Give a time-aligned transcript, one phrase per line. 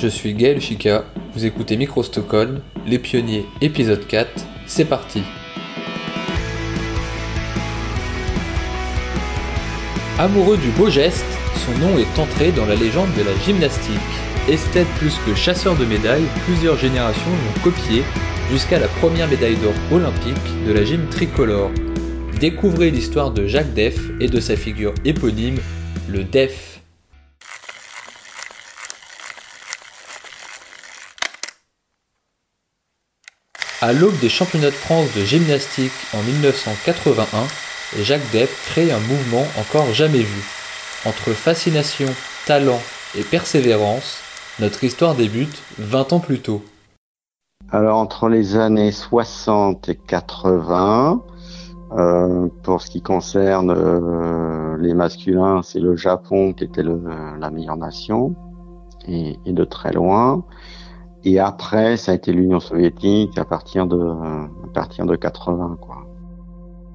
[0.00, 1.04] Je suis Gaël Chica,
[1.34, 4.30] vous écoutez Micro Stockholm, Les Pionniers, épisode 4,
[4.64, 5.20] c'est parti
[10.18, 11.26] Amoureux du beau geste,
[11.66, 13.92] son nom est entré dans la légende de la gymnastique.
[14.48, 18.02] Esthète plus que chasseur de médailles, plusieurs générations l'ont copié
[18.50, 21.72] jusqu'à la première médaille d'or olympique de la gym tricolore.
[22.40, 25.58] Découvrez l'histoire de Jacques Def et de sa figure éponyme,
[26.08, 26.69] le Def.
[33.82, 39.46] À l'aube des championnats de France de gymnastique en 1981, Jacques Def crée un mouvement
[39.58, 40.42] encore jamais vu.
[41.06, 42.08] Entre fascination,
[42.46, 42.78] talent
[43.18, 44.18] et persévérance,
[44.60, 46.62] notre histoire débute 20 ans plus tôt.
[47.70, 51.22] Alors entre les années 60 et 80,
[51.92, 57.78] euh, pour ce qui concerne euh, les masculins, c'est le Japon qui était la meilleure
[57.78, 58.34] nation
[59.08, 60.44] et, de très loin.
[61.24, 66.06] Et après, ça a été l'Union soviétique à partir de à partir de 80 quoi.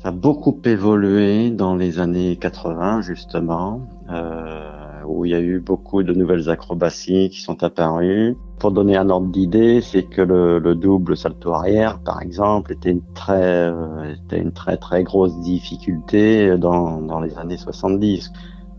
[0.02, 5.60] Ça a beaucoup évolué dans les années 80 justement, euh, où il y a eu
[5.60, 8.38] beaucoup de nouvelles acrobaties qui sont apparues.
[8.60, 12.92] Pour donner un ordre d'idée, c'est que le, le, double salto arrière, par exemple, était
[12.92, 18.32] une très, euh, était une très très grosse difficulté dans, dans les années 70.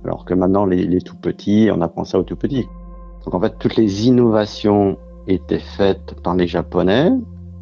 [0.04, 2.66] Alors que maintenant, les, les tout petits, on apprend ça aux tout petits.
[3.24, 4.96] Donc en fait, toutes les innovations
[5.28, 7.10] étaient faites par les Japonais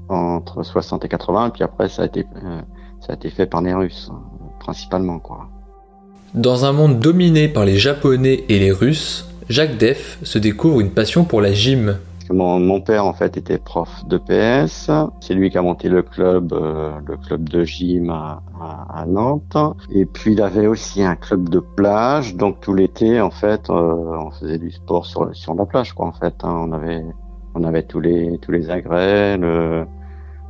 [0.08, 2.60] entre 60 et 80, puis après ça a été euh,
[3.00, 4.10] ça a été fait par les Russes,
[4.60, 5.48] principalement, quoi.
[6.32, 10.90] Dans un monde dominé par les Japonais et les Russes, Jacques Def se découvre une
[10.90, 11.98] passion pour la gym.
[12.30, 14.90] Mon, mon père en fait était prof de PS.
[15.20, 19.06] C'est lui qui a monté le club, euh, le club de gym à, à, à,
[19.06, 19.56] Nantes.
[19.90, 22.34] Et puis il avait aussi un club de plage.
[22.34, 26.06] Donc tout l'été en fait, euh, on faisait du sport sur sur la plage quoi
[26.06, 26.34] en fait.
[26.42, 26.66] Hein.
[26.68, 27.04] On avait
[27.54, 29.86] on avait tous les tous les agrès, le,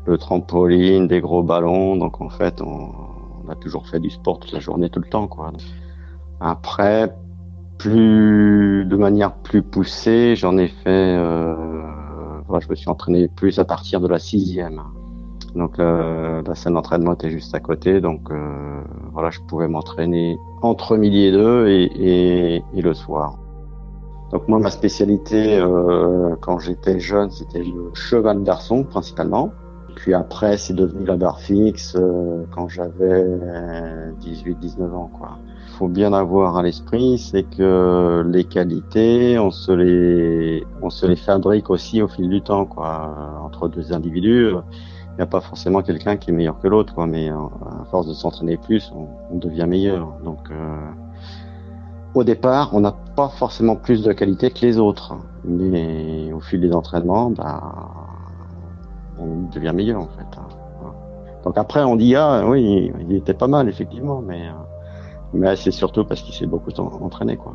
[0.06, 1.96] le trampoline, des gros ballons.
[1.96, 2.90] Donc en fait, on,
[3.44, 5.28] on, a toujours fait du sport toute la journée, tout le temps.
[5.28, 5.52] Quoi.
[6.40, 7.14] Après,
[7.78, 11.16] plus de manière plus poussée, j'en ai fait.
[11.18, 11.54] Euh,
[12.46, 14.82] voilà, je me suis entraîné plus à partir de la sixième.
[15.54, 18.82] Donc la salle d'entraînement était juste à côté, donc euh,
[19.12, 23.38] voilà, je pouvais m'entraîner entre midi et deux et, et, et, le soir.
[24.34, 29.52] Donc moi, ma spécialité euh, quand j'étais jeune, c'était le cheval d'arçon principalement.
[29.94, 33.24] Puis après, c'est devenu la barre fixe euh, quand j'avais
[34.20, 35.08] 18-19 ans.
[35.16, 35.38] Quoi.
[35.78, 41.14] faut bien avoir à l'esprit, c'est que les qualités, on se les, on se les
[41.14, 42.66] fabrique aussi au fil du temps.
[42.66, 43.14] Quoi.
[43.40, 44.50] Entre deux individus,
[45.14, 47.06] il n'y a pas forcément quelqu'un qui est meilleur que l'autre, quoi.
[47.06, 48.92] Mais à force de s'entraîner plus,
[49.30, 50.08] on, devient meilleur.
[50.24, 50.76] Donc, euh,
[52.14, 55.14] au départ, on n'a pas forcément plus de qualité que les autres,
[55.44, 57.62] mais au fil des entraînements, bah
[59.18, 60.26] on devient meilleur en fait.
[61.44, 64.48] Donc après on dit ah oui il était pas mal effectivement mais
[65.34, 67.54] mais c'est surtout parce qu'il s'est beaucoup entraîné quoi.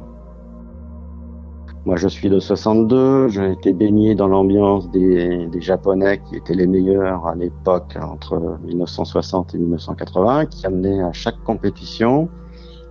[1.86, 6.68] Moi je suis de 62, j'ai été baigné dans l'ambiance des, Japonais qui étaient les
[6.68, 12.30] meilleurs à l'époque entre 1960 et 1980, qui amenaient à chaque compétition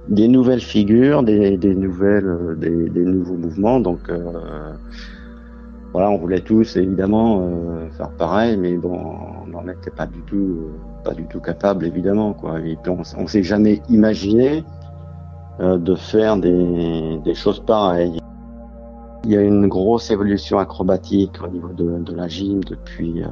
[0.08, 3.80] des nouvelles figures, des, des nouvelles, des, des, nouveaux mouvements.
[3.80, 4.72] Donc euh,
[5.92, 8.98] voilà, on voulait tous évidemment euh, faire pareil, mais bon,
[9.44, 12.60] on n'en était pas du tout, euh, pas du tout capable évidemment quoi.
[12.60, 14.64] Et on, on s'est jamais imaginé
[15.60, 18.20] euh, de faire des, des, choses pareilles.
[19.24, 23.26] Il y a une grosse évolution acrobatique au niveau de, de la gym depuis euh,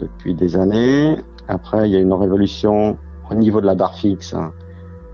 [0.00, 1.16] depuis des années.
[1.48, 2.98] Après, il y a une révolution
[3.30, 4.34] au niveau de la barre fixe.
[4.34, 4.52] Hein,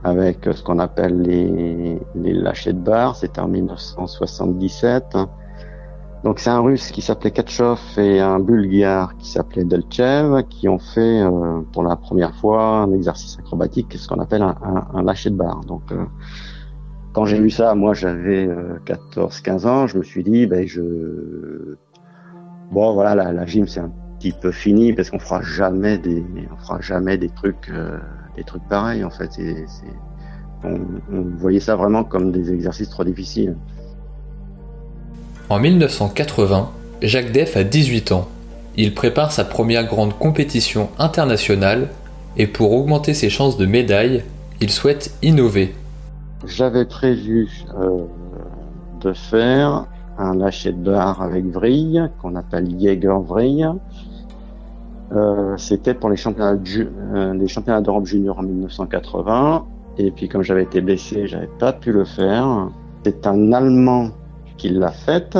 [0.04, 5.16] avec ce qu'on appelle les, les lâchers de barre, c'était en 1977.
[6.25, 10.78] Donc c'est un russe qui s'appelait Katchov et un bulgare qui s'appelait Delchev qui ont
[10.78, 14.56] fait euh, pour la première fois un exercice acrobatique, ce qu'on appelle un,
[14.94, 15.60] un, lâcher de barre.
[15.60, 16.04] Donc euh,
[17.12, 18.48] quand j'ai vu ça, moi j'avais
[18.87, 21.76] 14-15 ans, je me suis dit, ben je
[22.72, 26.25] bon voilà la, la gym c'est un petit peu fini parce qu'on fera jamais des
[26.53, 27.99] on fera jamais des trucs euh,
[28.37, 29.31] des trucs pareils en fait.
[29.32, 29.67] C'est,
[30.65, 30.81] on,
[31.12, 33.56] on voyait ça vraiment comme des exercices trop difficiles.
[35.49, 36.70] En 1980,
[37.03, 38.29] Jacques Def a 18 ans.
[38.76, 41.88] Il prépare sa première grande compétition internationale
[42.37, 44.23] et pour augmenter ses chances de médaille,
[44.61, 45.75] il souhaite innover.
[46.47, 48.05] J'avais prévu euh,
[49.00, 49.87] de faire
[50.19, 53.67] un lâcher de barre avec vrille, qu'on appelle Jäger vrille.
[55.12, 59.64] Euh, C'était pour les championnats, de, euh, les championnats d'Europe junior en 1980.
[59.99, 62.69] Et puis comme j'avais été blessé, j'avais pas pu le faire.
[63.05, 64.10] C'est un Allemand
[64.56, 65.38] qui l'a faite.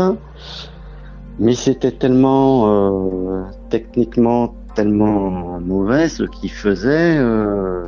[1.39, 7.17] Mais c'était tellement euh, techniquement tellement mauvais ce qu'il faisait.
[7.19, 7.85] Euh,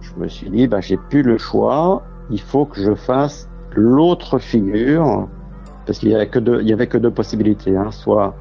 [0.00, 2.02] je me suis dit, bah, j'ai plus le choix.
[2.30, 5.28] Il faut que je fasse l'autre figure
[5.86, 7.76] parce qu'il y avait que deux, il y avait que deux possibilités.
[7.76, 7.90] Hein.
[7.90, 8.34] Soit,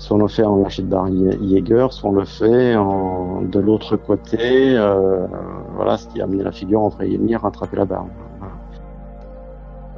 [0.00, 1.08] soit on le fait en barre
[1.42, 4.38] Jaeger, soit on le fait en, de l'autre côté.
[4.40, 5.26] Euh,
[5.76, 8.06] voilà, ce qui a amené la figure en vrai venir rattraper la barre.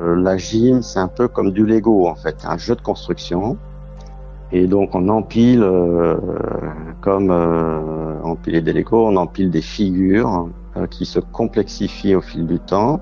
[0.00, 3.56] Euh, la gym, c'est un peu comme du Lego en fait, un jeu de construction.
[4.50, 6.16] Et donc on empile, euh,
[7.00, 12.49] comme euh, empiler des Lego, on empile des figures euh, qui se complexifient au fil
[12.49, 13.00] du temps.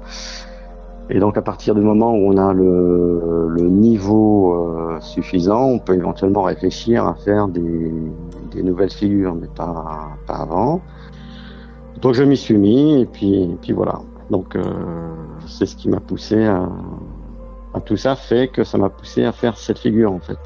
[1.11, 5.95] Et donc à partir du moment où on a le, niveau euh, suffisant, on peut
[5.95, 7.93] éventuellement réfléchir à faire des,
[8.62, 10.81] nouvelles figures, mais pas, avant.
[12.01, 14.01] Donc je m'y suis mis et puis, voilà.
[14.31, 14.62] Donc euh,
[15.47, 16.69] c'est ce qui m'a poussé à
[17.85, 20.39] tout ça fait que ça m'a poussé à faire cette figure en fait.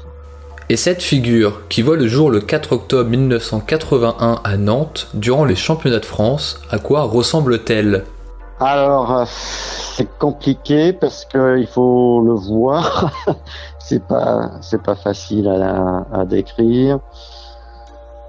[0.69, 5.55] Et cette figure, qui voit le jour le 4 octobre 1981 à Nantes, durant les
[5.55, 8.05] championnats de France, à quoi ressemble-t-elle?
[8.59, 13.11] Alors, euh, c'est compliqué parce que il faut le voir.
[13.79, 16.99] c'est pas, c'est pas facile à, à décrire.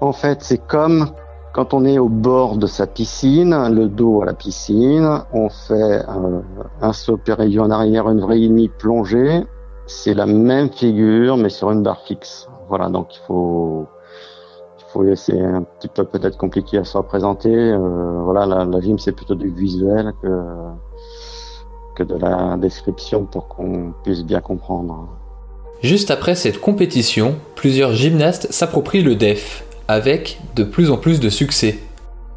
[0.01, 1.11] En fait, c'est comme
[1.53, 6.03] quand on est au bord de sa piscine, le dos à la piscine, on fait
[6.07, 6.43] un,
[6.81, 9.43] un saut périlleux en arrière, une vraie demi plongée
[9.87, 12.47] c'est la même figure, mais sur une barre fixe.
[12.69, 13.87] Voilà, donc il faut,
[14.97, 17.53] faut laisser un petit peu peut-être compliqué à se représenter.
[17.53, 20.27] Euh, voilà, la, la gym c'est plutôt du visuel que
[21.95, 25.07] que de la description pour qu'on puisse bien comprendre.
[25.81, 31.29] Juste après cette compétition, plusieurs gymnastes s'approprient le DEF, avec de plus en plus de
[31.29, 31.79] succès.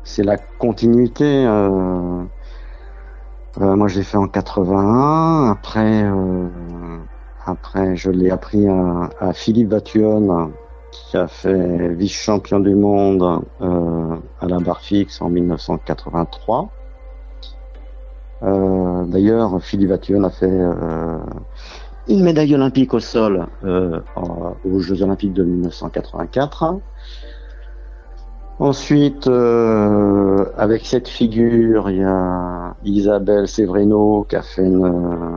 [0.05, 1.25] C'est la continuité.
[1.47, 2.23] Euh,
[3.61, 5.51] euh, moi, j'ai fait en 81.
[5.51, 6.49] Après, euh,
[7.45, 10.53] après, je l'ai appris à, à Philippe Vatuon,
[10.91, 16.71] qui a fait vice-champion du monde euh, à la barre fixe en 1983.
[18.43, 21.19] Euh, D'ailleurs, Philippe Vatuon a fait euh,
[22.09, 26.81] une médaille olympique au sol aux Jeux olympiques de 1984.
[28.59, 35.30] Ensuite, avec cette figure, il y a Isabelle Severino qui a fait une,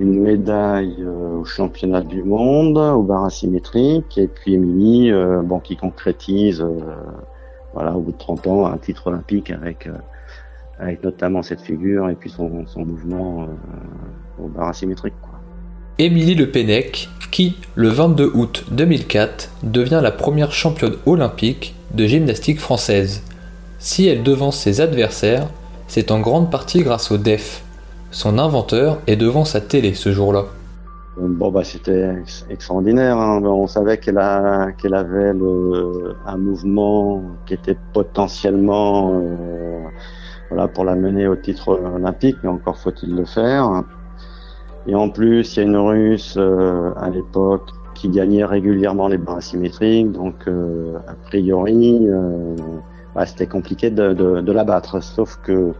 [0.00, 5.58] une médaille euh, au championnat du monde, au bar asymétrique, et puis Émilie, euh, bon,
[5.58, 6.78] qui concrétise, euh,
[7.74, 9.88] voilà, au bout de 30 ans, un titre olympique avec,
[10.78, 13.46] avec notamment cette figure et puis son, son mouvement
[14.42, 15.14] au bar asymétrique.
[15.98, 22.60] Émilie Le Pennec, qui, le 22 août 2004, devient la première championne olympique de gymnastique
[22.60, 23.22] française.
[23.78, 25.48] Si elle devance ses adversaires,
[25.88, 27.64] c'est en grande partie grâce au DEF,
[28.10, 30.44] son inventeur est devant sa télé ce jour-là.
[31.20, 32.14] Bon bah c'était
[32.48, 33.18] extraordinaire.
[33.18, 33.42] Hein.
[33.44, 39.80] On savait qu'elle avait un mouvement qui était potentiellement euh,
[40.48, 43.82] voilà pour la mener au titre olympique, mais encore faut-il le faire.
[44.86, 49.18] Et en plus, il y a une Russe euh, à l'époque qui gagnait régulièrement les
[49.18, 52.06] bras asymétriques, donc euh, a priori,
[53.16, 55.02] bah, c'était compliqué de, de, de la battre.
[55.02, 55.72] Sauf que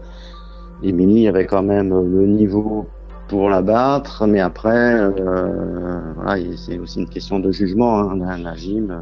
[0.83, 2.87] Émilie avait quand même le niveau
[3.29, 8.55] pour la battre, mais après, euh, voilà, c'est aussi une question de jugement, hein, la,
[8.55, 8.91] gym.
[8.91, 9.01] Euh.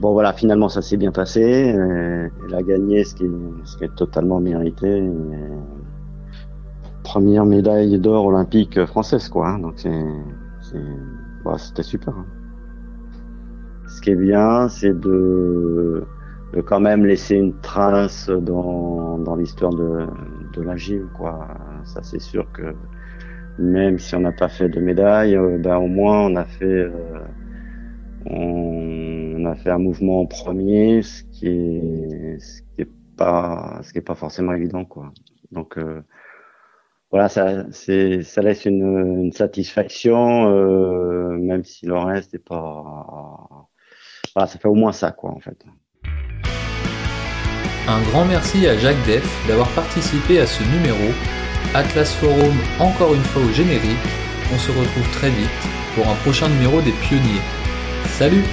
[0.00, 1.42] Bon voilà, finalement ça s'est bien passé.
[1.42, 4.98] Elle a gagné, ce qui est, totalement mérité.
[4.98, 5.10] Et
[7.04, 9.48] première médaille d'or olympique française, quoi.
[9.48, 9.92] Hein, donc c'est,
[11.44, 12.14] bah, c'était super.
[12.16, 12.26] Hein.
[13.86, 16.04] Ce qui est bien, c'est de
[16.52, 20.06] de quand même laisser une trace dans, dans l'histoire de,
[20.52, 21.48] de la gym, quoi.
[21.84, 22.74] Ça, c'est sûr que
[23.58, 26.64] même si on n'a pas fait de médaille, euh, ben, au moins on a fait,
[26.64, 27.20] euh,
[28.26, 33.92] on, a fait un mouvement en premier, ce qui est, ce qui est pas, ce
[33.92, 35.12] qui est pas forcément évident, quoi.
[35.50, 36.02] Donc, euh,
[37.10, 43.68] voilà, ça, c'est, ça laisse une, une satisfaction, euh, même si le reste est pas,
[44.34, 45.64] voilà, ça fait au moins ça, quoi, en fait.
[47.88, 51.12] Un grand merci à Jacques Def d'avoir participé à ce numéro.
[51.74, 53.96] Atlas Forum encore une fois au générique.
[54.54, 55.48] On se retrouve très vite
[55.96, 57.40] pour un prochain numéro des pionniers.
[58.06, 58.44] Salut